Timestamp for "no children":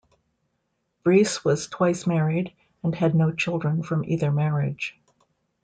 3.13-3.83